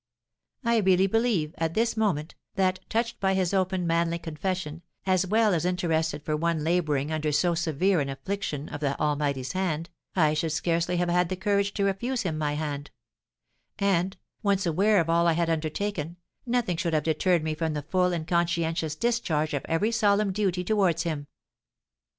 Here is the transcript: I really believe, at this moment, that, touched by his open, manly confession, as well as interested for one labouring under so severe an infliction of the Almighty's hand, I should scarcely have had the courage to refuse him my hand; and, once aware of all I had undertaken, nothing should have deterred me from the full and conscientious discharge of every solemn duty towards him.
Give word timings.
I 0.63 0.77
really 0.77 1.05
believe, 1.05 1.53
at 1.59 1.75
this 1.75 1.95
moment, 1.95 2.33
that, 2.55 2.79
touched 2.89 3.19
by 3.19 3.35
his 3.35 3.53
open, 3.53 3.85
manly 3.85 4.17
confession, 4.17 4.81
as 5.05 5.27
well 5.27 5.53
as 5.53 5.63
interested 5.63 6.23
for 6.23 6.35
one 6.35 6.63
labouring 6.63 7.11
under 7.11 7.31
so 7.31 7.53
severe 7.53 7.99
an 7.99 8.09
infliction 8.09 8.67
of 8.69 8.79
the 8.79 8.99
Almighty's 8.99 9.51
hand, 9.51 9.91
I 10.15 10.33
should 10.33 10.53
scarcely 10.53 10.97
have 10.97 11.09
had 11.09 11.29
the 11.29 11.35
courage 11.35 11.75
to 11.75 11.83
refuse 11.83 12.23
him 12.23 12.39
my 12.39 12.53
hand; 12.53 12.89
and, 13.77 14.17
once 14.41 14.65
aware 14.65 14.99
of 14.99 15.07
all 15.07 15.27
I 15.27 15.33
had 15.33 15.51
undertaken, 15.51 16.17
nothing 16.47 16.77
should 16.77 16.95
have 16.95 17.03
deterred 17.03 17.43
me 17.43 17.53
from 17.53 17.73
the 17.75 17.83
full 17.83 18.11
and 18.11 18.25
conscientious 18.27 18.95
discharge 18.95 19.53
of 19.53 19.63
every 19.69 19.91
solemn 19.91 20.31
duty 20.33 20.63
towards 20.63 21.03
him. 21.03 21.27